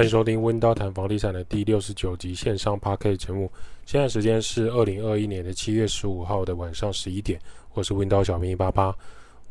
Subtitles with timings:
[0.00, 3.52] 欢迎收听温刀谈房地产的第六十九集线上 P K 节目。
[3.84, 7.38] 现在时间是二零二一年的七月十五号的晚上十一点。
[7.74, 8.96] 我是温刀小兵一八八。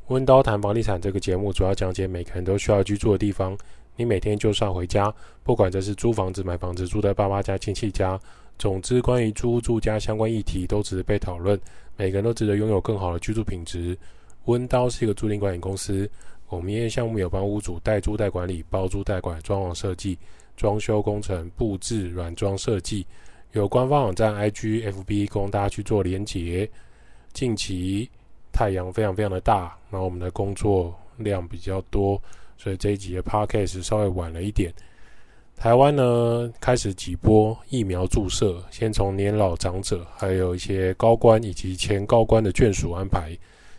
[0.08, 3.56] 温刀谈房地产这个节目主要讲解每个人都需要居住的地方。
[3.96, 5.14] 你每天就算回家，
[5.44, 8.20] 不管这是租房子、买房子、住在爸妈家、亲戚家，
[8.58, 11.62] 总之关于租住家相关议题都值得被讨论。
[11.96, 13.96] 每个人都值得拥有更好的居住品质。
[14.46, 16.10] 温刀是一个租赁管理公司。
[16.48, 20.18] 我们营业项目有帮屋主代租代管理、包租代管、装潢设计、
[20.60, 23.08] 装修工程、布置、软装设计，
[23.54, 26.70] 有官方网站 IG、FB 供大家去做连结。
[27.32, 28.10] 近期
[28.52, 32.22] 太阳非常非常的大，然后我们的工作量比较多，
[32.58, 34.70] 所以这一集的 Podcast 稍微晚了一点。
[35.56, 43.32] 台湾呢开始几波疫苗注射，先从年老长者，还有一些高官以及前高官的眷属安排。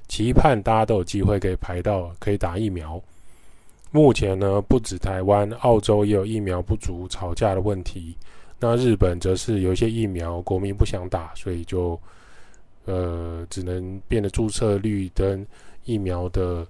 [0.08, 2.98] 期盼大家都有机会可以排到可以打疫苗。
[3.90, 8.16] 目前呢，不止台湾，澳洲也有疫苗不足、吵架的问题。
[8.58, 11.98] 那日本则是有一些疫苗国民不想打，所以就
[12.84, 15.46] 呃只能变得注册率跟
[15.84, 16.66] 疫苗的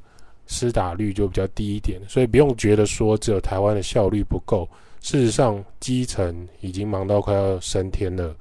[0.47, 2.01] 施打率就比较低一点。
[2.09, 4.69] 所以不用觉得说只有台湾的效率不够，
[5.01, 8.35] 事实上基层已经忙到快要升天了。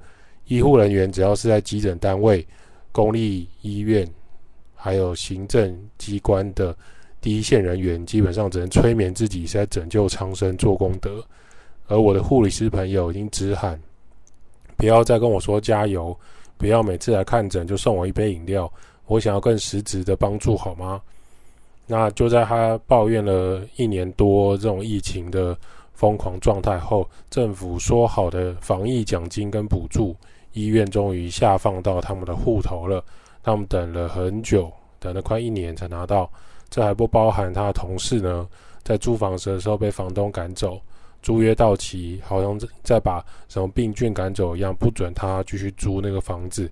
[0.46, 2.46] 医护人员只要是在急诊单位、
[2.92, 4.08] 公立医院。
[4.82, 6.74] 还有行政机关的
[7.22, 11.24] 第一线人员，基本上只能催眠自己是在拯救苍生做功德。
[11.88, 13.80] 而我的护理师朋友已经直喊：
[14.78, 16.18] 不要再跟我说加油，
[16.58, 18.72] 不要每次来看诊就送我一杯饮料，
[19.08, 21.02] 我想要更实质的帮助，好吗？
[21.88, 25.58] 那就在他抱怨了一年多这种疫情的
[25.96, 30.16] 疯狂状态后，政府说好的防疫奖金跟补助，
[30.54, 33.04] 医院终于下放到他们的户头了。
[33.42, 36.30] 他们等了很久，等了快一年才拿到。
[36.70, 38.48] 这还不包含他的同事呢，
[38.84, 40.80] 在租房子的时候被房东赶走，
[41.22, 46.70] 租约到期，好像在把什么病菌赶走一样，不准他继续租那个房子。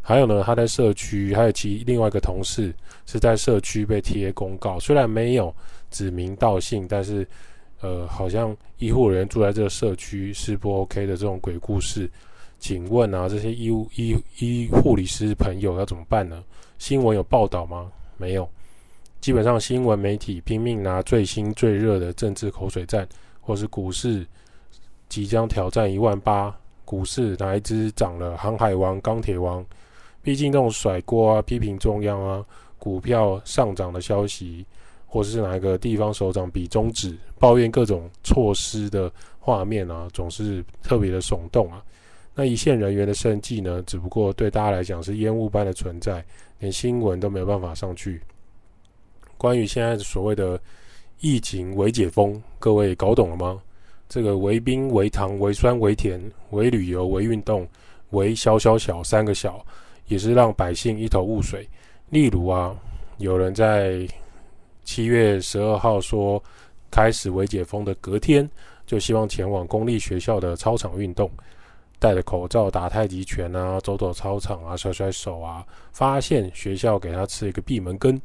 [0.00, 5.54] 还有呢，他在社区，还有其另外一个同事是在社区被贴公告，虽然没有
[5.90, 7.26] 指名道姓，但是
[7.80, 12.10] 呃，好像医护人员住在这个社区是不 OK 的这种鬼故事。
[12.58, 13.66] 请问啊，这些医
[13.96, 16.42] 医医护理师朋友要怎么办呢？
[16.78, 17.90] 新闻有报道吗？
[18.16, 18.48] 没有。
[19.20, 23.06] 基本上新闻媒体拼命拿最新最热的政治口水战，
[23.40, 24.26] 或是股市
[25.08, 28.36] 即将挑战一万八，股市哪一支涨了？
[28.36, 29.64] 航海王、钢铁王。
[30.22, 32.44] 毕竟这种甩锅啊、批评中央啊、
[32.78, 34.64] 股票上涨的消息，
[35.06, 41.82] 或是哪一个地方首长比中指、抱怨各种措施的画面啊，总是特别的耸动啊。
[42.34, 43.82] 那一线人员的生计呢？
[43.82, 46.24] 只不过对大家来讲是烟雾般的存在，
[46.60, 48.22] 连新闻都没有办法上去。
[49.38, 50.60] 关于现在所谓的
[51.20, 53.58] 疫情微解封，各位搞懂了吗？
[54.08, 57.66] 这个为冰、为糖、为酸、为甜、为旅游、为运动、
[58.10, 59.64] 为小小小三个小，
[60.08, 61.68] 也是让百姓一头雾水。
[62.10, 62.74] 例如啊，
[63.18, 64.06] 有人在
[64.82, 66.42] 七月十二号说
[66.90, 68.48] 开始为解封的隔天，
[68.86, 71.30] 就希望前往公立学校的操场运动。
[72.00, 78.20] 戴着口罩打太极拳啊，走走操场啊，甩甩手啊，发现学校给他吃一个闭门羹。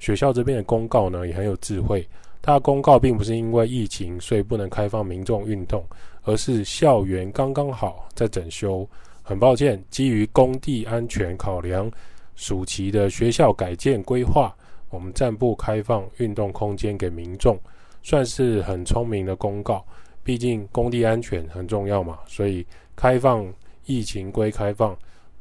[0.00, 2.04] 学校这边的公告呢也很有智慧，
[2.42, 5.84] 他的公告并不是因为疫情所以不能开放民众运动，
[6.24, 8.84] 而是校园刚刚好在整修。
[9.22, 11.88] 很抱歉，基于工地安全考量，
[12.34, 14.52] 暑期的学校改建规划，
[14.88, 17.56] 我们暂不开放运动空间给民众，
[18.02, 19.84] 算是很聪明的公告。
[20.24, 22.66] 毕竟工地安全很重要嘛，所以。
[22.96, 23.50] 开放
[23.86, 24.94] 疫情归开放，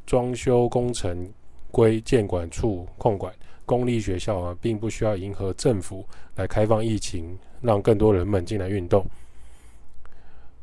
[0.06, 1.30] 装修工程
[1.72, 3.34] 归建管处控管。
[3.70, 6.04] 公立学校啊，并不需要迎合政府
[6.36, 9.06] 来开放疫情，让更多人们进来运动。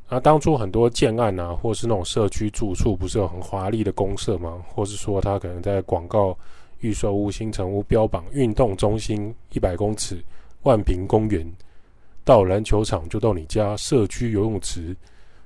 [0.09, 4.61] 而当初很多建案啊，或是那种社区住处，不是有很华丽的公社吗？
[4.75, 6.37] 或是说他可能在广告
[6.81, 10.21] 预售屋、新城屋标榜运动中心一百公尺、
[10.65, 11.49] 万坪公园，
[12.25, 14.97] 到篮球场就到你家社区游泳池。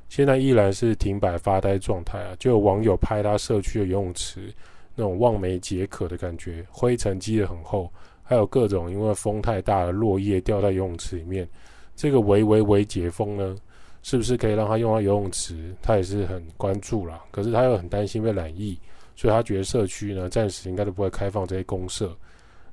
[0.08, 2.34] 现在依然是停摆发呆状态啊！
[2.38, 4.52] 就有网友拍他社区的游泳池，
[5.00, 7.90] 那种望梅解渴的感觉，灰尘积得很厚，
[8.22, 11.48] 还有各种因为风太大的落叶掉在游泳池里面。
[11.96, 13.56] 这个微微微解封呢，
[14.02, 15.74] 是不是可以让他用到游泳池？
[15.80, 17.24] 他也是很关注啦。
[17.30, 18.78] 可是他又很担心被染疫，
[19.16, 22.14] 所以他觉得社区呢，暂时应该都不会开放这些公社。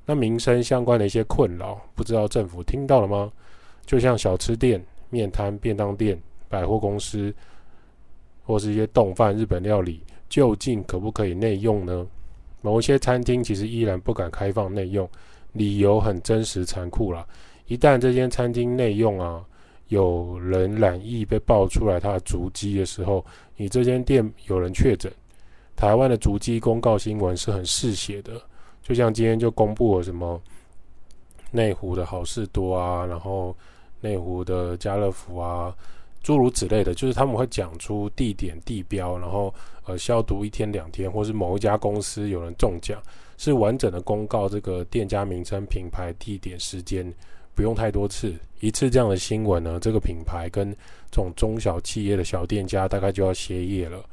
[0.04, 3.32] 那民生相关的一些困扰，不知道政府听到了吗？
[3.86, 6.20] 就像小吃店、面摊、便当店。
[6.50, 7.30] 百货公司
[8.42, 12.06] 或是一些冻饭、日本料理，究竟可不可以内用呢？
[12.60, 15.08] 某一些餐厅其实依然不敢开放内用，
[15.52, 17.26] 理由很真实残酷啦。
[17.66, 19.44] 一旦这间餐厅内用啊，
[19.88, 23.24] 有人染疫被爆出来他的足迹的时候，
[23.56, 25.12] 你这间店有人确诊，
[25.76, 28.40] 台湾的足迹公告新闻是很嗜血的，
[28.82, 30.40] 就像今天就公布了什么
[31.50, 33.56] 内湖的好事多啊，然后
[34.00, 35.74] 内湖的家乐福啊，
[36.28, 39.54] 诸如此类的，就是他们会讲出地点地标，然后
[39.86, 43.00] 呃消毒一天两天，或是某一家公司有人中奖，
[43.38, 47.10] 是完整的公告这个店家名称、品牌、地点、时间。
[47.54, 50.70] 不用太多次，一次这样的新闻呢，这个品牌跟
[51.10, 54.04] 这种中小企业的小店家大概就要歇业了。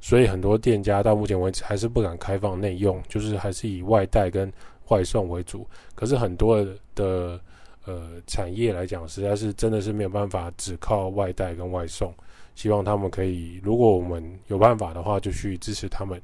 [0.00, 4.48] 所以很多店家到目前为止还是不敢开放内用，就是还是以外带跟
[4.90, 5.66] 外送为主。
[5.96, 7.40] 可是很多的
[7.84, 12.12] 呃产业来讲，实在是真的是没有办法只靠外带跟外送。
[12.54, 16.20] 希望他们可以，如果我们有办法的话，就去支持他们。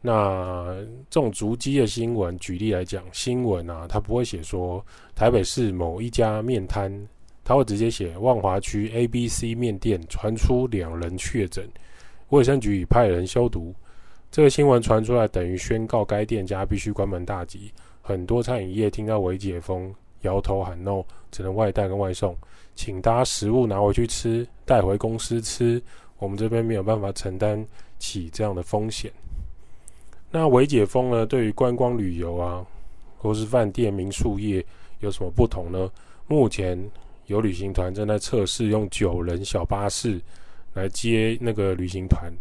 [0.00, 0.76] 那
[1.08, 4.84] 这种足迹的新闻，举例来讲，新闻啊，他不会写说
[5.14, 6.92] 台北市某一家面摊，
[7.42, 11.66] 他会直接写万华区 A、B、C 面店传出两人确诊，
[12.28, 13.74] 卫生局已派人消毒。
[14.30, 17.70] 这个新闻传出来，等于宣告该店家必须关门大吉。
[18.02, 22.36] 很多餐饮业听到微解封，摇头喊 no，只能外带跟外送，
[22.74, 25.82] 请大家食物拿回去吃，带回公司吃。
[26.18, 27.64] 我们这边没有办法承担
[27.98, 29.10] 起这样的风险。
[30.30, 31.24] 那维解封呢？
[31.26, 32.64] 对于观光旅游啊，
[33.18, 34.64] 或是饭店、民宿业
[35.00, 35.90] 有什么不同呢？
[36.26, 36.78] 目前
[37.26, 40.20] 有旅行团正在测试用九人小巴士
[40.72, 42.32] 来接那个旅行团，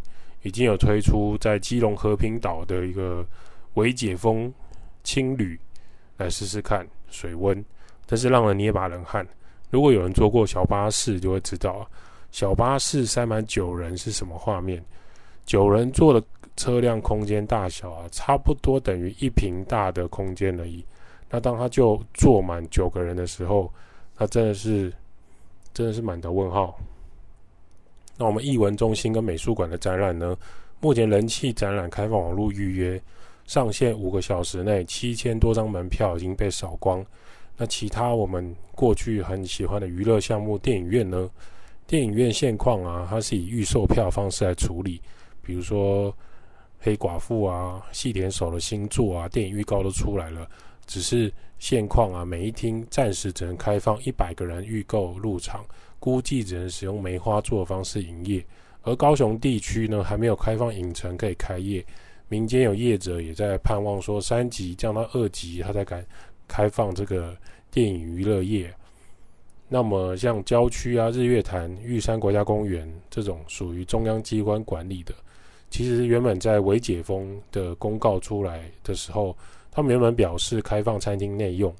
[0.44, 3.26] 已经有推出在基隆和平岛的一个
[3.74, 4.52] 维解封
[5.04, 5.60] 轻旅
[6.18, 7.64] 来试试看水温，
[8.14, 9.28] 但是让人捏把冷汗。
[9.72, 11.84] 如果有人坐过小巴士，就会知道
[12.30, 14.80] 小巴士塞满九人是什么画面。
[15.48, 16.24] 九人坐的。
[16.56, 20.86] 车辆空间大小啊，差不多等于一平大的空间而已。
[21.28, 23.74] 那当他就坐满九个人的时候，
[24.20, 24.94] 那真的是
[25.74, 26.80] 真的是满头问号。
[28.20, 30.38] 那我们艺文中心跟美术馆的展览呢？
[30.80, 33.02] 目前人气展览开放网络预约，
[33.48, 37.04] 上线五个小时内七千多张门票已经被扫光。
[37.58, 41.30] 那其他我们过去很喜欢的娱乐项目，电影院呢？
[41.86, 45.02] 电影院现况啊，它是以预售票方式来处理，
[45.42, 46.16] 比如说。
[46.86, 50.46] 黑寡妇啊，细田守的新作啊，电影预告都出来了。
[50.86, 55.66] 只是现况啊，每一厅暂时只能开放一百个人预购入场，
[55.98, 58.46] 估计只能使用梅花座的方式营业。
[58.82, 61.82] 而高雄地区呢，还没有开放影城可以开业，
[62.28, 66.06] 民间有业者也在盼望说三级降到二级，他才敢
[66.54, 67.36] 开放这个
[67.72, 68.72] 电影娱乐业。
[69.68, 75.16] 那么像郊区啊，日月潭、玉山国家公园这种属于中央机关管理的。
[75.72, 79.36] 其实原本在微解封的公告出来的时候，
[79.72, 81.74] 他们原本表示开放餐厅内用，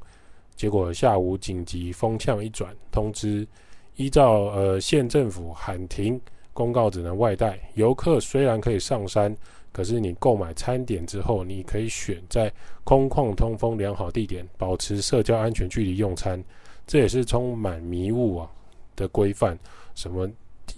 [0.56, 3.48] 结果下午紧急风向一转，通知
[3.96, 6.20] 依照呃县政府喊停，
[6.52, 7.60] 公告只能外带。
[7.76, 9.38] 游客虽然可以上山，
[9.74, 12.50] 可是你购买餐点之后，你可以选在
[12.86, 16.42] 空旷、通风良好地点，保持社交安全距离用餐。
[16.88, 18.50] 这也是充满迷雾啊
[18.96, 19.58] 的规范。
[19.96, 20.30] 什么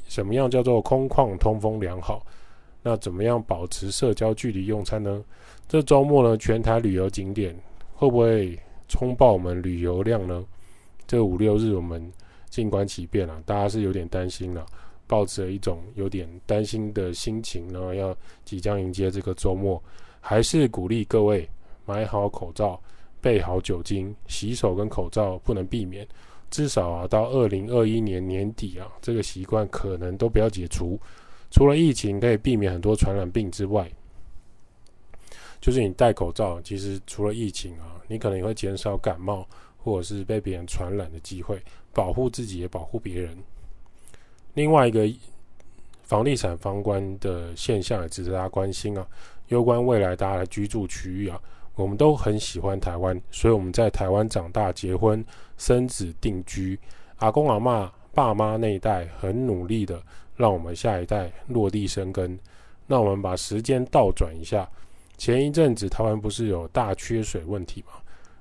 [0.08, 2.26] 什么样叫做空旷、通风良好？
[2.82, 5.24] 那怎么样保持社交距离用餐呢？
[5.68, 7.56] 这周末呢，全台旅游景点
[7.96, 10.46] 会不会冲爆我们旅游量呢？
[11.08, 12.12] 这五六日我们
[12.50, 14.66] 静观其变啊，大家是有点担心了，
[15.08, 19.82] 抱着一种有点担心的心情呢，要即将迎接这个周末，
[20.20, 21.48] 还是鼓励各位
[21.86, 22.82] 买好口罩，
[23.22, 26.08] 备好酒精，洗手跟口罩不能避免，
[26.50, 31.00] 至少啊到二零二一年年底啊，这个习惯可能都不要解除。
[31.52, 33.90] 除了疫情可以避免很多传染病之外，
[35.62, 39.48] 就是你戴口罩，其实除了疫情啊，你可能也会减少感冒
[39.78, 41.62] 或者是被别人传染的机会，
[41.94, 43.38] 保护自己也保护别人。
[44.56, 45.08] 另外一个
[46.02, 49.06] 房地产方关的现象也值得大家关心啊，
[49.50, 51.40] 攸关未来大家的居住区域啊，
[51.76, 55.24] 我们都很喜欢台湾，所以我们在台湾长大、结婚、
[55.58, 56.80] 生子、定居，
[57.18, 60.02] 阿公阿嬷、爸妈那一代很努力的。
[60.38, 62.38] 让我们下一代落地生根。
[62.88, 64.70] 那我们把时间倒转一下，
[65.18, 67.94] 前一阵子台湾不是有大缺水问题吗？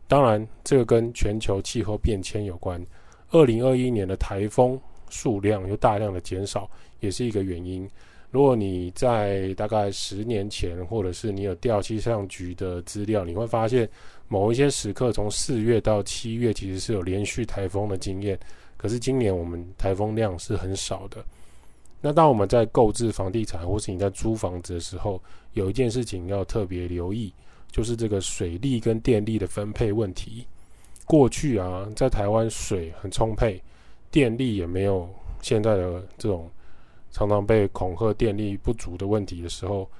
[0.09, 2.85] 当然，这个跟全球气候变迁有关。
[3.30, 4.76] 二零二一年的台风
[5.14, 6.68] 数量又大量的减少，
[6.99, 7.88] 也是一个原因。
[8.33, 13.88] 如果你在大概十年前，或者是你有调气象局的资料，你会发现
[14.26, 18.37] 某一些时刻，从四月到七月，其实是有连续台风的经验。
[18.76, 21.25] 可是今年我们台风量是很少的。
[22.00, 27.33] 那当我们在购置房地产，或是你在租房子的时候，有一件事情要特别留意，
[27.71, 30.44] 就是这个水利跟电力的分配问题。
[31.06, 33.62] 过去啊，在台湾水很充沛，
[34.14, 35.09] 电力也没有
[35.42, 36.49] 现在的这种
[37.11, 39.90] 常常被恐吓电力不足的问题的时候，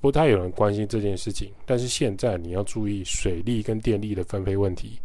[0.00, 1.50] 不太有人关心这件事情。
[1.66, 5.00] 但是现在你要注意水利跟电力的分配问题。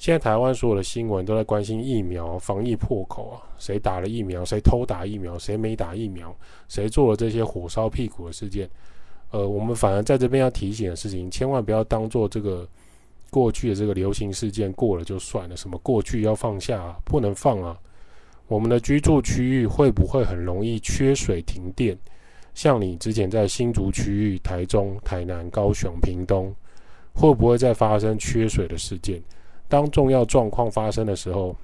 [0.00, 6.36] 现在台湾所有的新闻都在关心疫苗防疫破口啊，谁打了疫苗，谁偷打疫苗，谁没打疫苗，
[6.68, 8.68] 谁做了这些火烧屁股的事件。
[9.30, 12.68] 呃，我们反而在这边要提醒的事情，千万不要当做这个
[13.30, 15.56] 过去的这个流行事件过了就算了。
[15.56, 17.78] 什么过去要放下啊，不能放啊。
[18.48, 21.96] 我们的居住区域会不会很容易缺水停电？
[22.52, 26.52] 像你之前在新竹区域、台中、台南、高雄、屏东，
[27.12, 29.22] 会不会再发生缺水的事件？
[29.68, 31.54] 当重要状况发生的时候，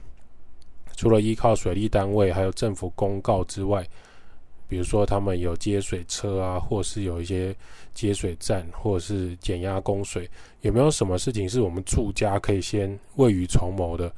[0.94, 3.84] 除了依靠水利单位还有政府公告之外，
[4.68, 7.54] 比如说他们有接水车啊，或是有一些
[7.94, 10.28] 接水站，或者是减压供水，
[10.60, 14.12] 有没有什么事情是我们住家可以先未雨绸缪的？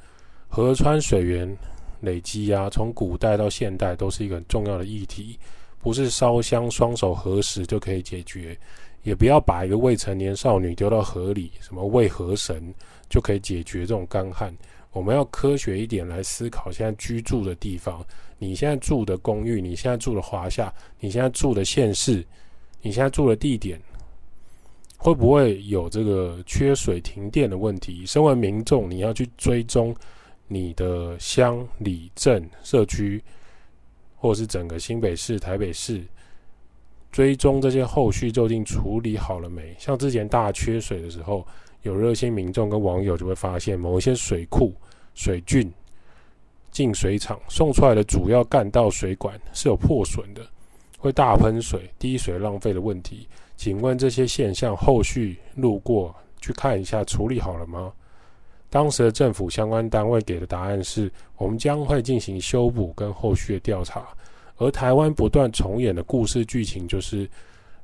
[0.47, 1.57] 河川水源
[2.01, 5.37] 累积啊，从古代到现代都是一个很重要的议题，
[5.79, 8.57] 不是烧香双手合十就可以解决，
[9.03, 12.73] 也不要把一个未成年少女丢到河里，什么喂河神。
[13.09, 14.55] 就可以解决这种干旱。
[14.91, 18.05] 我们要科学一点来思考现在居住的地方。
[18.39, 22.25] 你现在住的公寓，你现在住的华夏，你现在住的县市，
[22.81, 23.79] 你现在住的地点，
[24.97, 28.03] 会不会有这个缺水停电的问题？
[28.07, 29.95] 身为民众，你要去追踪
[30.47, 33.23] 你的乡里镇社区，
[34.15, 36.01] 或是整个新北市、台北市，
[37.11, 39.75] 追踪这些后续究竟处理好了没？
[39.77, 41.45] 像之前大缺水的时候。
[41.83, 44.75] 有热心民众跟网友就会发现，某一些水库、
[45.15, 45.71] 水郡、
[46.71, 50.41] 进水厂送出来的主要干道水管是有破损的，
[50.97, 53.27] 会大喷水、滴水浪费的问题。
[53.57, 57.91] 请问这些现象后续路过去看一下，处理好了吗？
[58.69, 64.07] 当时的政府相关单位给的答案是：我们将会进行修补跟后续的调查。
[64.57, 67.29] 而台湾不断重演的故事剧情就是。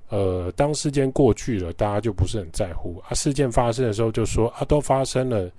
[0.09, 3.13] 呃，当事件过去了，大家就不是很在乎啊。
[3.15, 5.51] 事件发生的时候，就说啊，都发生了，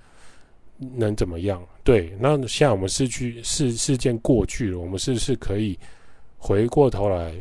[0.77, 1.61] 能怎么样？
[1.87, 5.79] 对，那像我们是去事事件过去了，我们是不是可以
[6.37, 7.33] 回过头来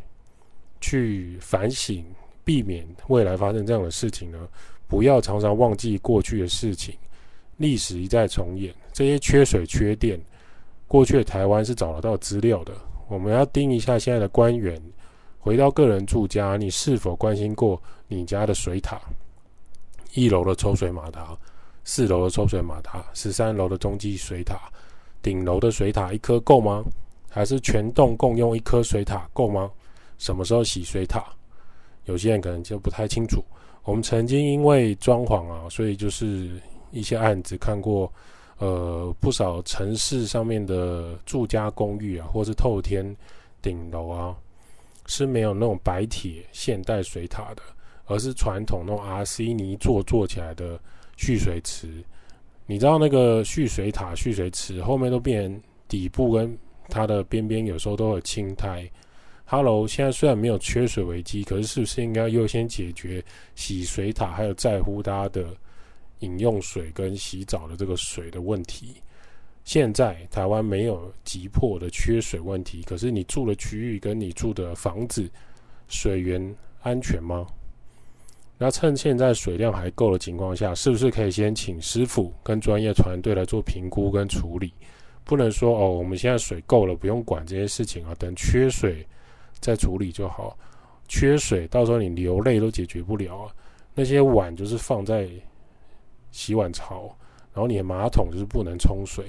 [0.80, 2.04] 去反省，
[2.44, 4.38] 避免未来发生这样的事情呢？
[4.86, 6.94] 不要常常忘记过去的事情，
[7.56, 8.72] 历史一再重演。
[8.92, 10.16] 这些缺水缺电，
[10.86, 12.72] 过去的台湾是找得到资料的。
[13.08, 14.80] 我们要盯一下现在的官员。
[15.40, 19.00] 回到个人住家，你是否关心过你家的水塔？
[20.14, 21.36] 一楼的抽水马达，
[21.86, 24.60] 四楼的抽水马达，十三楼的中继水塔，
[25.22, 26.84] 顶楼的水塔一颗够吗？
[27.30, 29.70] 还是全栋共用一颗水塔够吗？
[30.18, 31.24] 什么时候洗水塔？
[32.06, 33.40] 有些人可能就不太清楚。
[33.84, 38.12] 我们曾经因为装潢啊，所以就是一些案子看过，
[38.58, 43.16] 呃，不少城市上面的住家公寓啊，或是透天
[43.62, 44.36] 顶楼啊。
[45.06, 47.62] 是没有那种白铁现代水塔的，
[48.06, 50.76] 而是传统那种 RC 泥做做起来的
[51.16, 51.88] 蓄水池。
[52.66, 56.56] 你知道那个蓄水塔、蓄水池后面都变底部跟
[56.88, 58.88] 它的边边有时候都有青苔。
[59.44, 65.56] Hello，现在虽然没有缺水危机，可是是不是应该优先解决洗水塔，还有在乎大家的
[66.18, 68.96] 饮用水跟洗澡的这个水的问题？
[69.62, 75.30] 现在台湾没有急迫的缺水问题，可是你住的区域跟你住的房子
[75.86, 77.46] 水源安全吗？
[78.58, 84.72] 那趁现在水量还够的情况下，是不是可以先请师傅跟专业团队来做评估跟处理？
[85.24, 89.06] 不能说哦，我们现在水够了，不用管这些事情啊，等缺水
[89.60, 90.56] 再处理就好。
[91.08, 93.48] 缺水到时候你流泪都解决不了，
[93.94, 95.28] 那些碗就是放在
[96.30, 97.14] 洗碗槽，
[97.52, 99.26] 然后你的马桶就是不能冲水。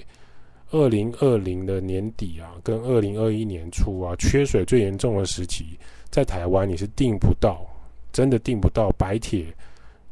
[0.72, 5.80] 二零二零的年底啊，跟二零二一年初啊，缺水最严重的时期，
[6.10, 7.66] 在台湾你是订不到，
[8.12, 9.46] 真的订不到白铁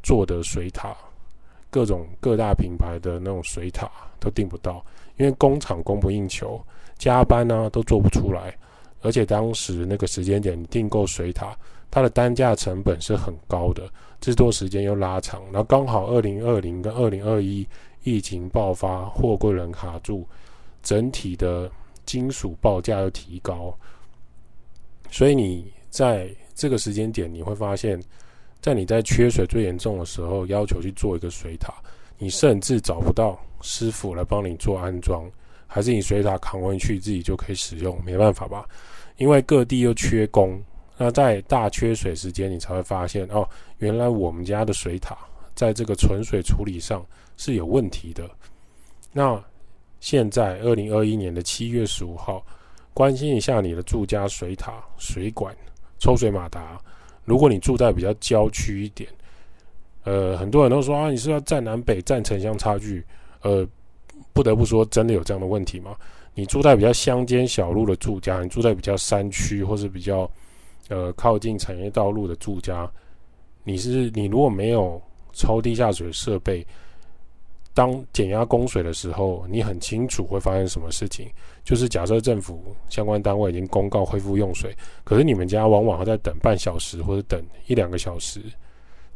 [0.02, 0.96] 做的水塔，
[1.70, 4.84] 各种各大品牌的那种水塔都订不到，
[5.16, 6.60] 因为工厂供不应求，
[6.98, 8.56] 加班呢、都做不出来，
[9.02, 11.56] 而且当时那个时间点订购水塔，
[11.90, 13.88] 它的单价成本是很高的，
[14.20, 17.66] 制作时间又拉长，然后刚好二零二零跟二零二一
[18.04, 20.26] 疫情爆发，货柜轮卡住。
[20.82, 21.68] 整体的
[22.04, 23.76] 金属报价又提高，
[25.10, 28.02] 所以你在这个时间点，你会发现，
[28.60, 31.72] 在你在缺水最严重的时候，要求去做一个水塔，
[32.18, 35.30] 你甚至找不到师傅来帮你做安装，
[35.66, 38.66] 还是你水塔扛回去自己就可以使用，没办法吧？
[39.18, 40.60] 因为各地又缺工，
[40.96, 43.46] 那在大缺水时间，你才会发现哦，
[43.78, 45.16] 原来我们家的水塔
[45.54, 47.04] 在这个存水处理上
[47.36, 48.28] 是有问题的。
[49.12, 49.42] 那
[50.00, 52.44] 现在二零二一年的七月十五号，
[52.94, 55.54] 关心一下你的住家水塔、水管、
[55.98, 56.80] 抽水马达。
[57.24, 59.08] 如果你住在比较郊区一点，
[60.04, 63.04] 呃，很多人都说啊，你是要占南北、占城乡差距。
[63.42, 63.66] 呃，
[64.32, 65.96] 不得不说，真的有这样的问题吗？
[66.34, 70.30] 你住在比较乡间小路的住家，你住在比较山区或是比较
[70.88, 72.90] 呃靠近产业道路的住家，
[73.64, 75.00] 你是你如果没有
[75.32, 76.66] 抽地下水设备，
[77.76, 81.28] 当减压供水的时候，你很清楚会发生什么事情。
[81.62, 88.40] 就是假设政府相关单位已经公告恢复用水，可是你们家往往还在等半小时或者等一两个小时，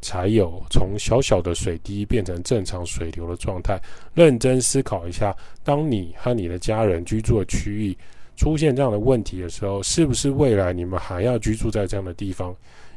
[0.03, 3.81] 才有从小小的水滴变成正常水流的状态。
[4.13, 7.97] 认真思考一下，当你和你的家人居住的区域
[8.37, 12.55] 出现这样的问题的时候，是不是未来你们还要居住在这样的地方？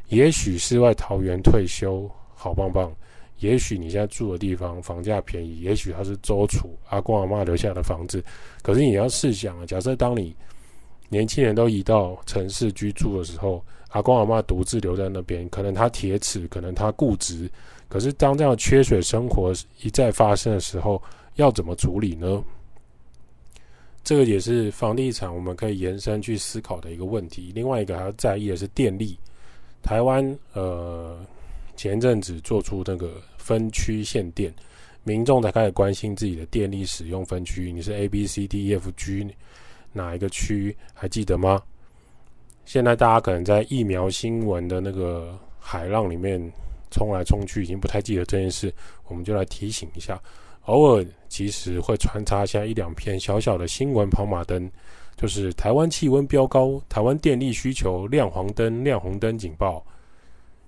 [0.08, 2.94] 也许世外桃源退休，好棒棒。
[3.40, 8.22] 也许你现在住的地方房价便宜，也许它是周楚阿公阿嬷留下的房子，
[8.62, 10.34] 可是你要试想啊，假设当你
[11.08, 17.50] 年轻人都移到城市居住的时候，阿公阿嬷独自留在那边，可能他铁齿，可能他固执，
[17.88, 21.02] 可是当这样缺水生活一再发生的时候，
[21.34, 22.42] 要怎么处理呢？
[24.04, 27.52] 这个也是房地产我们可以延伸去思考的一个问题。
[27.54, 29.18] 另外一个还要在意的是电力，
[29.82, 31.18] 台湾呃。
[31.76, 34.52] 前阵子做出那个分区限电，
[35.02, 37.72] 民众才开始关心自己的电力使用分区。
[37.72, 39.28] 你是 A、B、C、D、E、F、G
[39.92, 40.76] 哪一个区？
[40.92, 41.62] 还记得吗？
[42.64, 46.40] 现在大家可能在疫苗新闻的那个海浪里面
[46.90, 48.72] 冲来冲去，已经不太记得这件事。
[49.06, 50.18] 我们就来提醒一下，
[50.62, 54.70] 偶尔其实会穿插下一两片小小的新闻跑马灯，
[55.16, 59.84] 就是台湾气温飙高，台湾电力需求亮黄灯、亮红灯警报。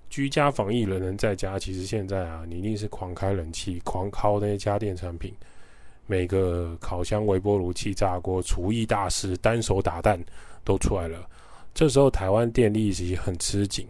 [0.09, 1.59] 居家防疫，人人在家。
[1.59, 5.33] 其实现在啊，你一定是狂开冷气，狂烤那些家电产品。
[6.05, 10.17] 每个烤箱、微波炉、气炸锅、厨艺大师单手打蛋
[10.63, 11.29] 都出来了。
[11.73, 13.85] 这时候台湾电力其实很吃紧。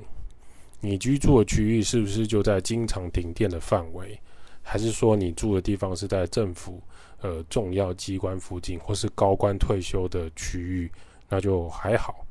[0.79, 4.19] 你居住的区域是不是就在经常停电的范围？
[4.63, 6.81] 还是说你住的地方是在政府
[7.21, 10.91] 呃重要机关附近，或是高官退休的区域？
[11.29, 12.25] 那就还好。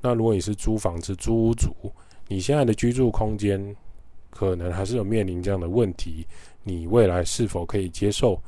[0.00, 1.74] 那如果你是租房子、租屋主，
[2.28, 3.74] 你现在的居住空间
[4.30, 6.24] 可能还是有面临这样的问题，
[6.62, 8.40] 你未来是否可以接受？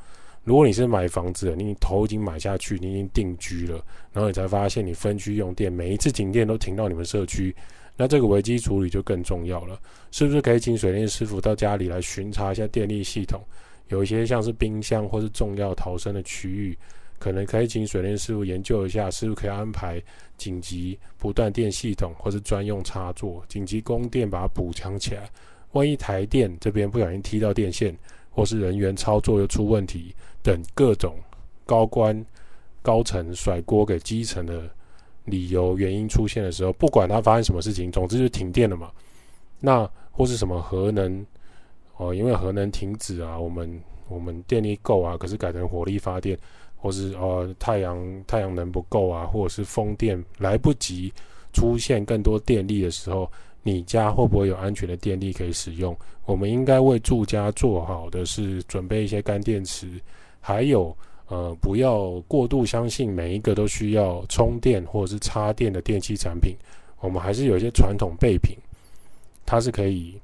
[0.43, 7.55] 如果你是买房子，你头已经买下去，你已经定居了，然后你才发现你分区用电，每一次停电都停到你们社区，
[7.97, 9.79] 那这个危机处理就更重要了。
[10.11, 13.41] 是不是可以请水电师傅到家里来巡查一下电力系统？
[13.89, 16.77] 有一些像是冰箱或是重要逃生的区域。
[17.21, 20.01] 可能可以请水电师傅研究一下，是不是可以安排
[20.37, 25.29] 紧急不断电系统，或是专用插座，紧急供电把它补强起来。
[25.73, 27.95] 万一台电这边不小心踢到电线，
[28.31, 31.15] 或是人员操作又出问题等各种
[31.63, 32.25] 高官
[32.81, 34.67] 高层甩锅给基层的
[35.25, 38.91] 理由原因出现的时候，不管它发生什么事情，总之就停电了嘛。
[39.59, 41.23] 那或是什么核能
[41.97, 43.79] 哦，因为核能停止啊，我们
[44.09, 46.35] 我们电力够啊，可是改成火力发电。
[46.81, 51.13] 或是呃太阳太阳能不够啊，或者是风电来不及
[51.53, 55.95] 出现更多电力的时候，你家会不会有安全的电力可以使用？
[56.25, 59.87] 我们应该为住家做好的是准备一些干电池，
[60.39, 60.95] 还有
[61.27, 66.55] 呃不要过度相信每一个都需要充电或者是插电的电器产品。
[66.99, 68.55] 我们还是有一些传统备品，
[69.45, 70.19] 它是可以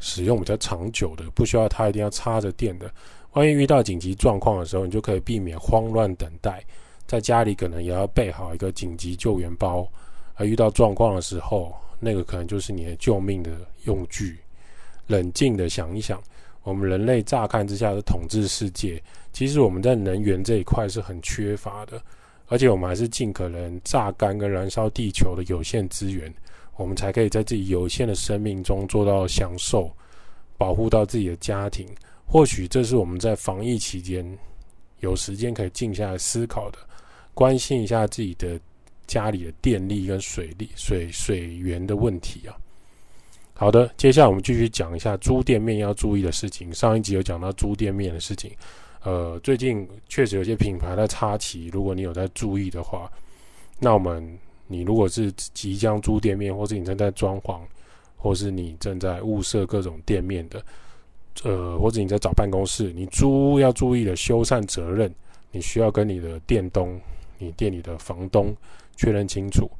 [0.00, 2.92] 使用比较长久的，不需要它一定要插着电的。
[3.32, 6.62] 万一遇到紧急状况的时候，你就可以避免慌乱等待。
[7.06, 9.86] 在家里可能也要备好一个紧急救援包，
[10.34, 13.50] 而遇到状况的时候，那个可能就是你的救命的
[13.84, 14.38] 用具。
[15.08, 16.22] 冷静的想一想，
[16.62, 22.00] 我们人类乍看之下的统治世界，其实我们在能源这一块是很缺乏的，
[22.48, 26.32] 而且我们还是尽可能榨干跟燃烧地球的有限资源，
[26.76, 29.90] 我们才可以在自己有限的生命中做到享受，
[30.56, 31.86] 保护到自己的家庭。
[32.32, 34.26] 或许这是我们在防疫期间
[35.00, 36.78] 有时间可以静下来思考的，
[37.34, 38.58] 关心一下自己的
[39.06, 42.56] 家里的电力跟水利、水水源的问题啊。
[43.52, 46.72] 好的，接下来我们继续讲一下租店面要注意的事情。
[46.72, 48.50] 上一集有讲到租店面的事情，
[49.02, 53.12] 呃，最近确实有些品牌在插旗，如果你有在注意的话，
[53.78, 54.26] 那我们
[54.66, 57.60] 你如果是即将租店面，或是你正在装潢，
[58.16, 60.64] 或是你正在物色各种店面的。
[61.44, 65.12] 呃，或者你在找办公室，你租要注意的修缮责任，
[65.50, 67.00] 你需要跟你的店东、
[67.38, 68.54] 你店里的房东
[68.96, 69.70] 确认清楚。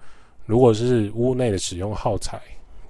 [0.45, 2.41] 如果是屋内的使用耗材，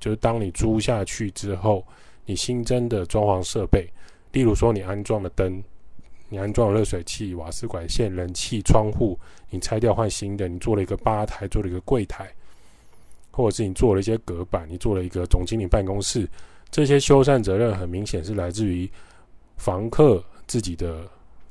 [0.01, 1.85] 就是当你租下去之后，
[2.25, 3.87] 你新增的装潢设备，
[4.33, 5.63] 例如说你安装的灯，
[6.29, 9.19] 你安装了热水器、瓦斯管线、冷气、窗户，
[9.51, 12.33] 你拆掉换新的，你做了一个吧台，做了一个柜台，
[13.31, 16.27] 或者是你做了一些隔板，你做了一个总经理办公室，
[16.73, 18.91] 这些修缮责任很明显是来自于
[19.59, 21.03] 房客自己的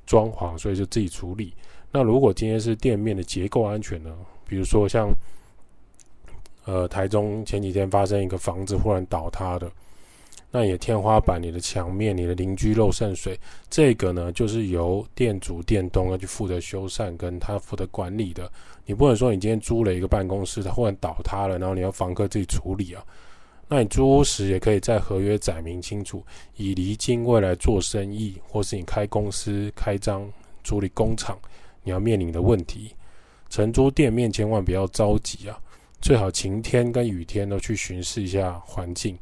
[0.06, 1.54] 装潢，所以就自己处理。
[1.92, 4.12] 那如果今天是店面的结构安全呢？
[4.48, 5.10] 比如说像，
[6.66, 9.72] 呃，台中前几天发生一个房子忽然倒塌的，
[10.50, 18.52] 那你的天花板、你的墙面、你的邻居漏渗水，这个呢就是由店主、店东要去负责修缮，跟他负责管理的。
[18.86, 23.06] 你不能说你今天租了一个办公室，它忽然倒塌了，然后你要房客自己处理啊。
[23.74, 26.22] 那你租屋时也可以在合约载明清楚，
[26.58, 30.30] 以厘清未来做生意或是你开公司开张
[30.62, 31.40] 租理工厂。
[31.82, 32.94] 你要面临的问题，
[33.50, 35.58] 承租店面千万不要着急啊，
[36.02, 39.18] 最好晴天跟雨天都去巡视一下环境。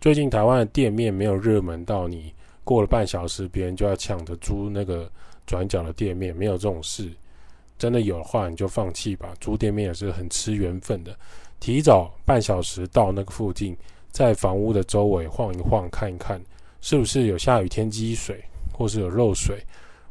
[0.00, 5.08] 最近台湾的店面没有热门到你过了半小时，别人就要抢着租那个
[5.46, 7.08] 转角的店面，没有这种事。
[7.78, 9.32] 真的有的话，你就放弃吧。
[9.40, 11.16] 租店面也是很吃缘分的，
[11.60, 13.76] 提早半小时到那个附近，
[14.10, 16.40] 在房屋的周围晃一晃，看一看
[16.80, 18.42] 是不是有下雨天积水，
[18.72, 19.62] 或是有漏水。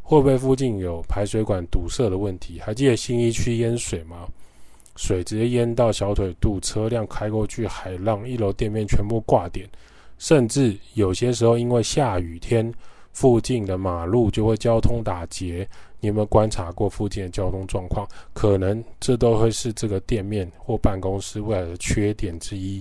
[0.02, 2.60] 会不会附近有排水管堵塞的问题？
[2.62, 4.26] 还记得新一区淹水吗？
[4.96, 9.68] 水直接淹到小腿肚，车辆开过去，海浪，一楼店面全部挂点，
[10.18, 12.74] 甚至有些时候因为下雨天，
[13.18, 15.68] 附近的马路就会交通打结。
[16.00, 18.08] 你有没有观察过附近的交通状况？
[18.32, 22.80] 可能这都会是这个店面或办公室未来的缺点之一。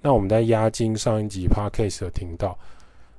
[0.00, 2.56] 那我们在押金上一集 Podcast 有听到。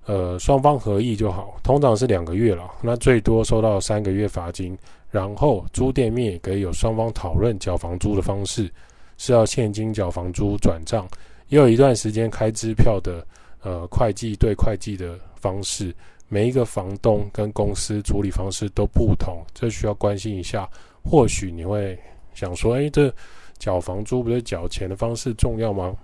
[0.06, 4.78] 呃，双方合意就好，通常是两个月了，那最多收到三个月罚金。
[5.12, 8.72] 然后租店面也可以有双方讨论缴房租的方式，
[9.18, 11.06] 是要现金缴房租转账，
[11.50, 13.28] 也有一段时间开支票的，
[13.62, 15.94] 呃，会计对会计的方式。
[16.28, 20.70] 每一个房东跟公司处理方式都不同，这需要关心一下。
[21.04, 21.98] 或许你会
[22.34, 23.14] 想说，诶，这
[23.60, 25.96] 缴房租不是缴钱的方式重要吗？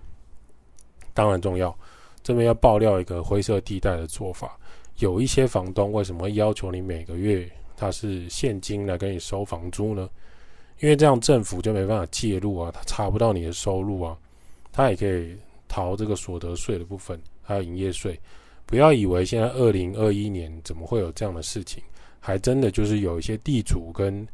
[1.13, 1.75] 当然重要。
[2.23, 4.55] 这边要爆料一个灰色地带的做法，
[4.99, 10.07] 有一些房东为什么会要求你每个月他是现金来给你收房租呢？
[10.79, 14.15] 因为这样政府就没办法介入啊，他查不到你的收入啊，
[14.71, 15.36] 他也可以
[15.67, 18.19] 逃这个所得税的部分，还有营业税。
[18.65, 21.84] 不要以为现在二零二一年怎么会有这样的事情，
[22.19, 24.28] 还真的就是有一些地主跟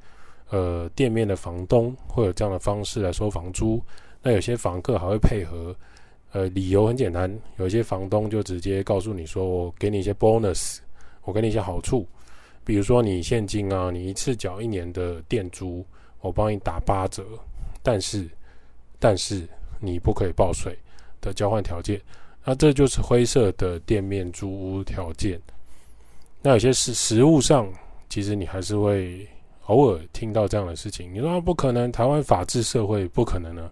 [0.50, 3.82] 呃店面的房东会有这样的方式来收房租，
[4.22, 5.76] 那有些房客还会配合。
[6.34, 10.80] 呃，理由很简单，有一些房东就直接告诉你说：“我给你一些 bonus，
[11.24, 12.06] 我给你一些好处，
[12.66, 15.86] 比如说你现金啊，你一次缴一年的店租，
[16.20, 17.24] 我帮你打八折。
[17.82, 18.30] 但是，
[19.00, 19.48] 但是
[19.80, 20.78] 你不可以报税
[21.22, 22.00] 的交换条件，
[22.50, 25.38] 那这就是灰色的店面租屋条件。
[26.42, 27.68] 那有些实实物上，
[28.08, 29.28] 其实你还是会
[29.66, 31.14] 偶尔听到这样的事情。
[31.14, 33.70] 你说不可能，台湾法治社会不可能呢？”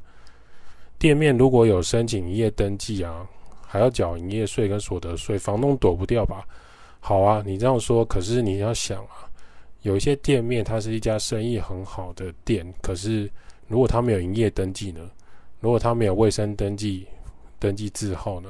[0.99, 3.25] 店面如果有申请营业登记啊，
[3.65, 6.45] 还要缴营业税跟所得税，房东躲不掉吧？
[6.99, 9.23] 好啊，你这样说，可是你要想啊，
[9.83, 13.31] 有一些店面它是一家生意很好的店，可是
[13.69, 15.09] 如果他没有营业登记呢？
[15.61, 17.07] 如果他没有卫生登记、
[17.57, 18.49] 登记字号呢？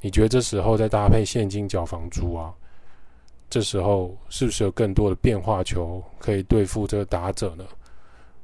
[0.00, 2.52] 你觉得这时候再搭配现金缴房租啊？
[3.50, 7.64] 这时候是不是有更多的变化球可以对付这个打者呢？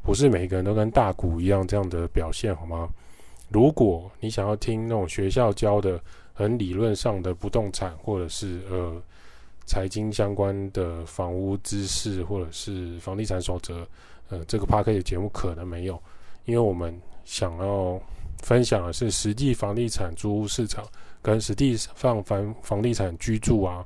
[0.02, 2.88] 不是每个人都跟大股一样这样的表现，好吗？
[3.50, 6.00] 如果你想要听那种学校教的
[6.32, 9.00] 很理论上的不动产，或者是呃
[9.66, 13.86] 财经相关的房屋知识，或者是房地产守则，
[14.28, 16.02] 呃，这个 Podcast 节目可能没有，
[16.46, 18.00] 因为我们想要
[18.42, 20.84] 分享的是实际房地产租屋市场
[21.24, 23.82] 跟实际上房房地产居住啊，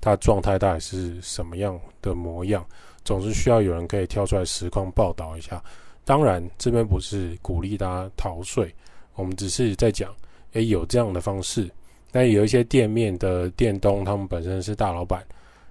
[0.00, 2.66] 它状态大概是什么样的模样，
[3.04, 5.62] 总是需要有人可以跳出来实况报道一下。
[6.04, 8.74] 当然，这边不是鼓励大家逃税，
[9.14, 10.12] 我们只是在讲，
[10.54, 11.70] 诶，有这样的方式。
[12.10, 15.24] 那有一些店面的店东，他们本身是大老板，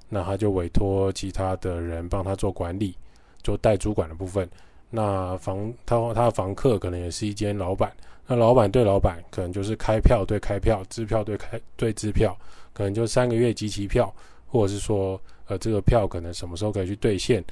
[0.08, 2.95] 那他就委托其他的人帮他做管理，
[3.43, 4.49] 做代主管的部分。
[4.89, 7.91] 那房他他的房客可能也是一间老板，
[8.32, 12.38] 那老板对老板可能就是开票对开票，支票对开对支票，
[12.74, 14.13] 可能就三个月集齐票，
[14.46, 17.44] 或者是说，呃，这个票可能什么时候可以去兑现。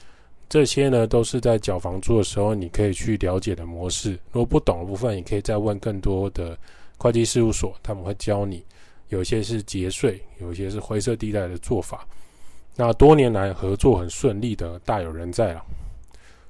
[0.47, 4.11] 这些呢，都是在缴房租的时候你可以去了解的模式。
[4.31, 6.55] 如果不懂的部分，你可以再问更多的
[6.97, 8.63] 会计事务所，他们会教你。
[9.09, 12.07] 有些是节税，有些是灰色地带的做法。
[12.75, 15.61] 那多年来合作很顺利的，大有人在了。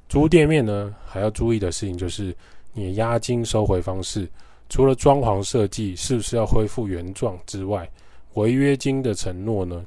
[0.09, 2.35] 租店面呢，还要注意的事情就是
[2.77, 4.29] 你的押金收回方式，
[4.69, 7.89] 除了装潢设计是不是要恢复原状之外，
[8.35, 9.83] 违约金的承诺呢？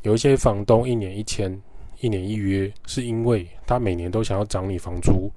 [0.00, 1.60] 有一些房东一年一签，
[2.00, 5.30] 一年一约，是因为他每年都想要涨你房租，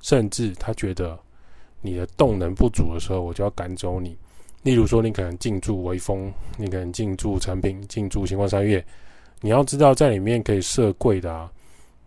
[0.00, 1.16] 甚至他觉得
[1.80, 4.16] 你的动能不足的时候，我就要赶走你。
[4.64, 8.84] 例如说，你可能进驻微风，你可能进驻诚品，进驻新光三月，
[9.40, 11.48] 你要知道在里面可以设柜的啊。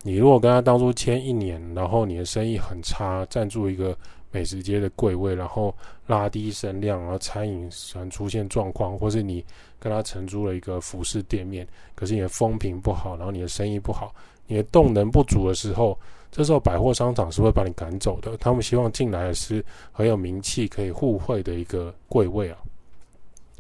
[0.04, 3.98] 你如果跟他当初签一年，然后你的生意很差，占住一个
[4.32, 9.44] 美食街的柜位，然后拉低声量，然后餐饮可能出现状况，或是你
[9.80, 14.14] 跟他承租了一个服饰店面，可是你的风评不好，然后你的生意不好，
[14.46, 15.98] 你的动能不足的时候，
[16.32, 18.36] 这时候百货商场是会把你赶走的。
[18.38, 22.58] 他们希望进来的是很有名气、可以互惠的一个柜位啊。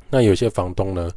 [0.09, 1.11] 那有些房东呢，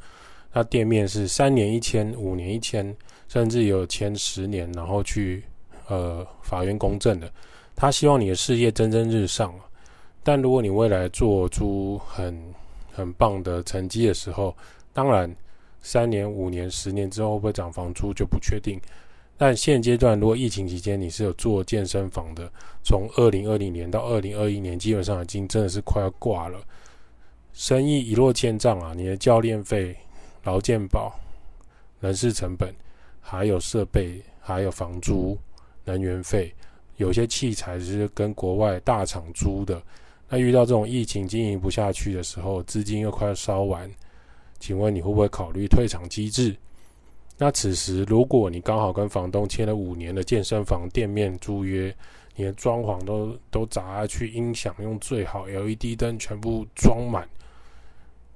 [0.52, 2.96] 他店面是三年一签，五年一签。
[3.28, 5.40] 甚至有签十年，然后去
[5.86, 7.32] 呃法院公证的，
[7.80, 9.54] 他希望你的事业蒸蒸日上。
[10.22, 12.38] 但如果你未来做出很
[12.92, 14.54] 很棒的成绩的时候，
[14.92, 15.34] 当然
[15.80, 18.78] 三年、五年、十年之后会不会涨房租就不确定。
[19.38, 22.52] 但现阶段，如果疫情期间你是有做健身房的，
[22.84, 26.60] 从二零二零年到二零二一年，基本上已经真的是快要挂了，
[27.54, 28.92] 生意一落千丈啊！
[28.94, 29.96] 你的教练费、
[30.44, 31.18] 劳健保、
[32.00, 32.74] 人事成本。
[33.22, 35.38] 还有设备，还有房租、
[35.84, 36.52] 能源费，
[37.00, 39.82] 有些器材是跟国外大厂租的。
[40.28, 43.90] 那遇到这种疫情经营不下去的时候，资金又快要烧完，
[44.58, 46.54] 请问你会不会考虑退场机制？
[47.38, 51.92] 那此时如果你刚好跟房东签了五年的健身房店面租约，
[52.36, 57.26] 你的装潢都都砸下去，音响用最好 LED 灯全部装满，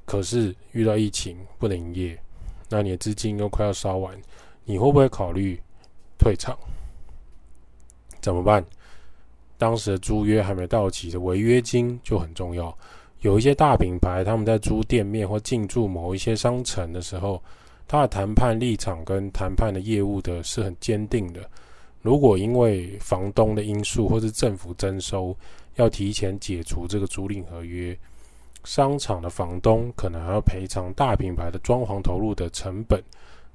[0.07, 2.19] 可是遇到疫情不能营业，
[2.71, 4.19] 那你的资金又快要烧完。
[4.65, 5.61] 你会不会考虑
[6.17, 6.59] 退场？
[8.25, 8.65] 怎么办？
[9.59, 12.75] 当时的租约还没到期的违约金就很重要。
[13.21, 17.43] 有一些大品牌，他们在租店面或进驻某一些商城的时候，
[17.87, 21.43] 他的谈判立场跟谈判的业务的是很坚定的。
[22.01, 25.37] 如果因为房东的因素或是政府征收，
[25.75, 27.95] 要提前解除这个租赁合约，
[28.65, 33.03] 商场的房东可能还要赔偿大品牌的装潢投入的成本。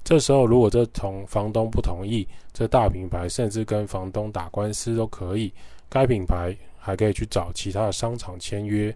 [0.10, 5.54] 这时候，如果这同房东不同意，这大品牌甚至跟房东打官司都可以。
[5.88, 8.92] 该品牌还可以去找其他的商场签约。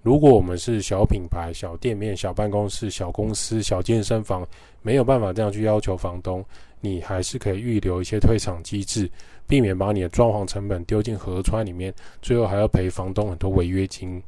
[0.00, 4.42] 如果我们是小品牌、小店面、小办公室、小公司、小健身房，
[4.80, 6.42] 没有办法这样去要求房东，
[6.80, 9.06] 你还是可以预留一些退场机制，
[9.46, 14.18] 避免把你的装潢成本丢进河川里面，最后还要赔房东很多违约金。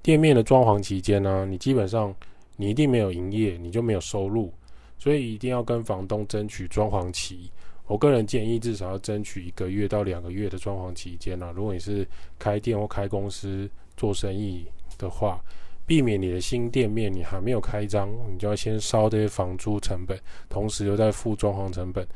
[0.00, 2.14] 店面的装潢期间呢，你基本上
[2.56, 4.50] 你一定没有营业，你就没有收入。
[5.00, 7.50] 所以一定要跟房东争取装潢期。
[7.86, 11.50] 我个人建议至少要争取一个月到两个月的装潢期间啊。
[11.56, 12.06] 如果你是
[12.38, 14.64] 开店或开公司做生意
[14.96, 15.40] 的话，
[15.86, 20.16] 避免你的新店面你还没有开张，你就要先烧这些房租成本，
[20.48, 22.06] 同时又在付装潢成本。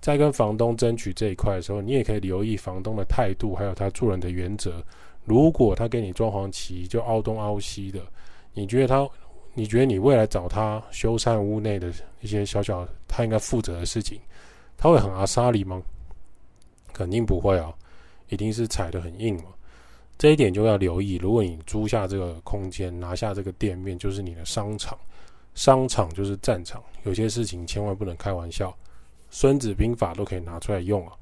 [0.00, 4.84] 在跟房东争取这一块的时候，你也可以留意房东的态度，还有他做人的原则。
[5.24, 8.00] 如果他给你装潢期就凹东凹西的，
[8.52, 9.08] 你觉得他？
[9.54, 14.20] 你觉得你未来找他修缮屋内的一些小小他应该负责的事情，
[14.76, 15.80] 他会很阿莎里吗？
[16.92, 17.72] 肯定不会啊，
[18.28, 19.44] 一定是踩得很硬嘛。
[20.16, 21.16] 这一点就要留意。
[21.16, 24.98] 如果你租下这个空间，拿下这个店面，就是你的商场，
[25.54, 28.76] 商场就是战场，有些事情千万不能开玩笑。
[29.30, 31.12] 孙子兵法都可以拿出来用啊。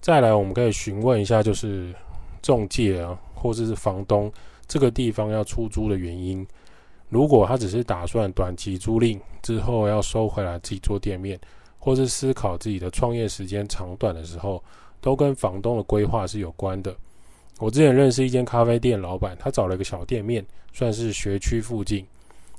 [0.00, 1.94] 再来，我们可以询问一下，就是
[2.42, 4.30] 中介啊，或者是房东
[4.66, 6.46] 这个地方要出租的原因。
[7.08, 11.40] 如果他只是打算短期租赁之后要收回来自己做店面，
[11.78, 14.62] 或是思考自己的创业时间长短的时候，
[15.00, 16.94] 都跟房东的规划是有关的。
[17.60, 22.06] 我之前认识一间咖啡店老板，他找了一个小店面，算是学区附近，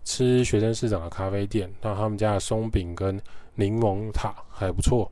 [0.03, 1.71] 吃学生市长的咖啡店。
[1.81, 3.21] 那他们家的松饼跟
[3.53, 5.11] 柠檬塔还不错。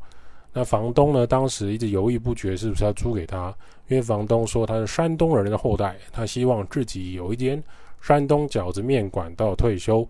[0.51, 3.55] 那房东呢，当时一直犹豫不决，是不是要租给他？
[3.87, 7.63] 因为房东说他是山东人的后代，他希望自己有一间。
[8.01, 10.07] 山东饺子面馆到退休，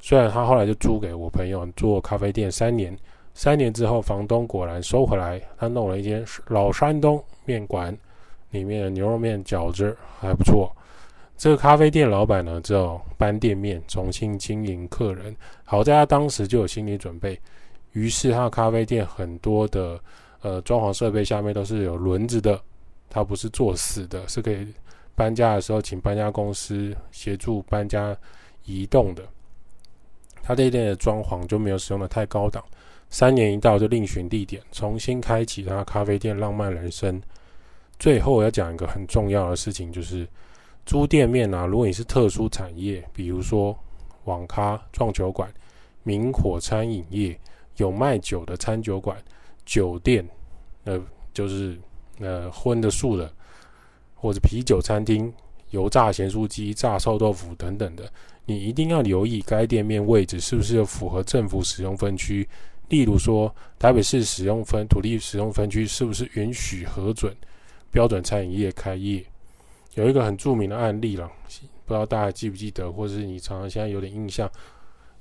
[0.00, 2.96] 虽然他后来就租给我朋友做咖啡店三年，
[3.34, 7.96] 三年之后房东果然收回来，他弄了一间老山东面馆，
[8.50, 10.70] 里面的牛肉面饺子还不错。
[11.36, 15.36] 这个咖啡店老板呢，只有搬店面，重新经营客人。
[15.64, 17.38] 好在他当时就有心理准备，
[17.92, 20.00] 于是他咖啡店很多的
[20.40, 22.58] 呃装潢设备下面都是有轮子的，
[23.10, 24.66] 它不是做死的，是可以。
[25.16, 28.16] 搬家的时候，请搬家公司协助搬家
[28.64, 29.24] 移动的。
[30.42, 32.64] 他这店的装潢就没有使用的太高档。
[33.08, 37.20] 三年一到就另寻地点，重新开启他咖啡店浪漫人生。
[37.98, 40.28] 最后要讲一个很重要的事情，就是
[40.84, 41.66] 租店面啊。
[41.66, 43.76] 如果你是特殊产业，比如说
[44.24, 45.48] 网咖、撞球馆，
[46.02, 47.38] 明火餐饮业，
[47.76, 49.16] 有卖酒的餐酒馆、
[49.64, 50.28] 酒店，
[50.84, 51.00] 呃，
[51.32, 51.78] 就是
[52.20, 53.32] 呃荤的素的，
[54.16, 55.32] 或者啤酒餐厅、
[55.70, 58.10] 油炸咸酥鸡、炸臭豆腐等等的，
[58.44, 62.48] 你一定要留意该店面位置是不是有符合政府使用分区。
[62.88, 67.36] 例如说，台北市使用分土地使用分区是不是允许核准
[67.90, 69.24] 标准餐饮业开业？
[69.94, 71.30] 有一个很著名的案例了，
[71.84, 74.50] 不知道大家记不记得，或者是你常常现在有点印象。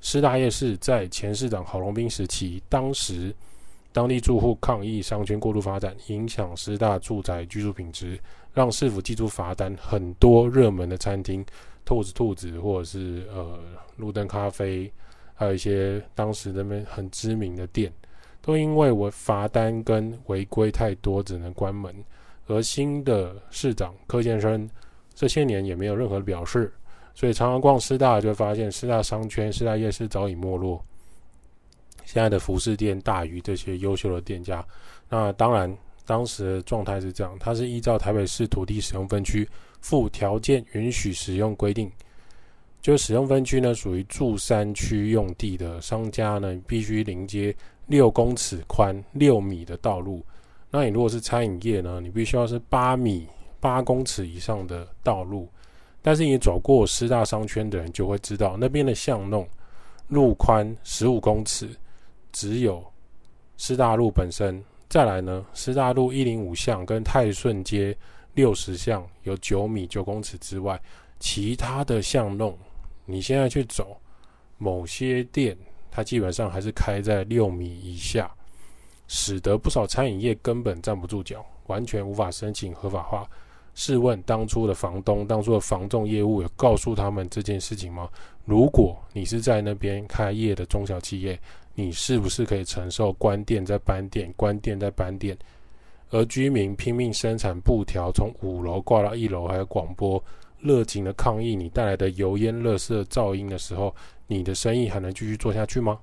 [0.02, 3.34] 师大夜市在前市长郝龙斌时期，当时
[3.92, 8.20] 当地住户抗议商圈过度发展，影响师大住宅居住品质，
[8.56, 9.76] 让市府寄出罚单。
[9.80, 11.46] 很多热门的餐厅，
[11.86, 13.60] 兔子兔子，或者是呃
[13.98, 14.92] 路灯咖啡。
[15.36, 17.92] 还有一些当时那边很知名的店，
[18.42, 21.94] 都因为我罚单跟违规太多，只能关门。
[22.48, 24.70] 而新的市长柯建生
[25.14, 26.72] 这些年也没有任何表示，
[27.14, 30.82] 所以常常逛师大就会发现师大商圈、师大夜市早已没落。
[32.06, 34.66] 现在的服饰店大于这些优秀的店家。
[35.10, 39.48] 那当然，当时的状态是这样，它是依照台北市土地使用分区
[39.82, 41.92] 附条件允许使用规定。
[42.82, 47.56] 就使用分区呢，属于住山区用地的商家呢，必须临接
[47.88, 50.24] 六公尺宽、六米的道路。
[50.70, 53.28] 那你如果是餐饮业呢，你必须要是八米、
[53.60, 55.50] 八公尺以上的道路。
[56.04, 59.48] 但是你走过师大商圈的人就会知道，那边的巷弄
[60.08, 61.68] 路宽十五公尺，
[62.32, 62.86] 只有
[63.58, 64.64] 师大路本身。
[64.88, 67.96] 再来呢，师大路一零五巷跟泰顺街
[68.34, 70.80] 六十巷有九米九公尺之外，
[71.20, 72.58] 其他的巷弄。
[73.06, 73.98] 你现在去走
[74.58, 75.58] 某些店，
[75.92, 78.32] 它基本上还是开在六米以下，
[79.08, 83.28] 使得不少餐饮业根本站不住脚，完全无法申请合法化。
[83.74, 88.10] 试问当初的房东、当初的房仲业务有告诉他们这件事情吗？
[88.46, 91.38] 如果你是在那边开业的中小企业，
[91.76, 95.38] 你是不是可以承受关店再搬店、关店再搬店？
[96.10, 100.24] 而居民拼命生产布条，从五楼挂到一楼，还有广播。
[100.60, 103.94] 热情的抗议你带来的油烟、垃圾、噪音的时候，
[104.26, 106.00] 你的生意还能继续做下去吗？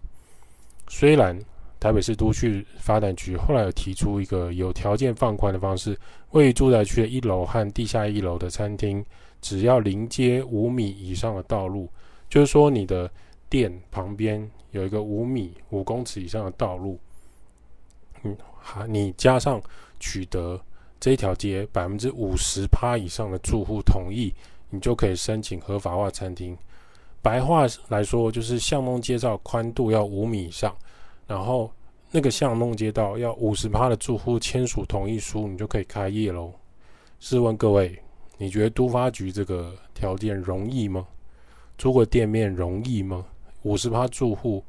[0.88, 1.37] 虽然
[1.80, 5.98] 台北市都市发展局后来有提出一个有条件放宽的方式，
[6.30, 9.04] 位于住宅区的一楼和地下一楼的餐厅，
[9.40, 11.88] 只要临接五米以上的道路，
[12.28, 13.11] 就是说你的
[13.53, 16.99] 店旁边有一个五米五公尺以上的道路，
[18.23, 19.61] 嗯，好，你加上
[20.01, 20.59] 取得
[20.99, 24.35] 这条街百分之五十趴以上的住户同意。
[24.75, 26.57] 你就可以申请合法化餐厅。
[27.21, 30.75] 白话来说，就是巷弄街道宽度要五米以上，
[31.27, 31.71] 然后
[32.11, 36.51] 那个巷弄街道要五十趴的住户签署同意书，你就可以开业喽。
[37.21, 38.03] 试问各位，
[38.38, 41.07] 你觉得都发局这个条件容易吗？
[41.77, 43.27] 租个店面容易吗？
[43.62, 44.62] 五十趴住户，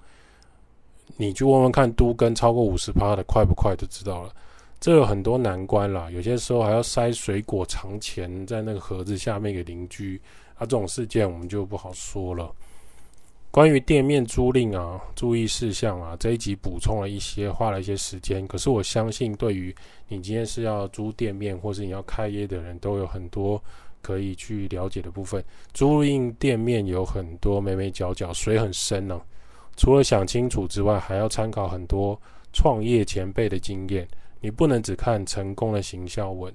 [1.17, 4.33] 你去问问看，都跟超过五十趴的快不快就知道了。
[4.79, 10.21] 这有很多难关啦，有些时候还要塞水果藏钱在那个盒子下面给邻居
[10.55, 12.51] 啊，这种事件我们就不好说了。
[13.49, 18.45] 关于店面租赁啊，注意事项啊，这一集补充了一些，花了一些时间。
[18.47, 19.73] 可是我相信，对于
[20.07, 23.63] 你今天是要租店面或是你要开业的人，都有很多
[24.03, 25.43] 可以去了解的部分。
[25.73, 29.19] 租赁店面有很多眉眉角角，水很深呢、
[29.75, 32.19] 除了想清楚之外，还要参考很多
[32.51, 34.07] 创业前辈的经验。
[34.39, 36.53] 你不能只看成功的行销文，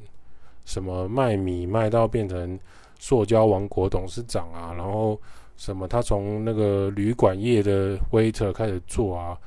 [0.66, 2.60] 什么卖米卖到变成
[2.98, 5.18] 塑胶王国董事长啊，然后
[5.56, 9.38] 什么他从那个旅馆业的 waiter 开始做啊，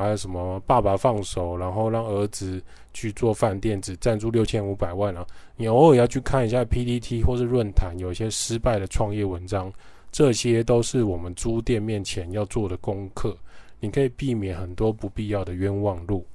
[0.00, 2.60] 还有什么爸爸放手，然后让儿子
[2.92, 5.24] 去做饭店，只赞助六千五百万啊。
[5.56, 9.72] 你偶尔要去看一下 PTT 或是论坛，有一些失败的创业文章，
[10.10, 13.36] 这些都是我们租店面前要做的功课，
[13.78, 16.26] 你可以避免很多不必要的冤枉路。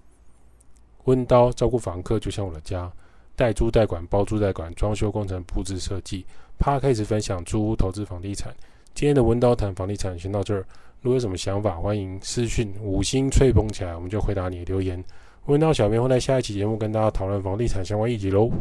[1.04, 2.90] 温刀照顾房客就像我的家，
[3.36, 6.26] 代租代管、包租代管、装修工程、布置设计。
[6.58, 8.56] Podcast 分享租屋投资房地产。
[8.94, 10.66] 今天的温刀谈房地产先到这儿。
[11.02, 15.02] 如果有什么想法，欢迎私讯五星吹捧起来，我们就回答你的留言。
[15.46, 18.52] 问到小编会在下一期节目跟大家讨论房地产相关议题喽。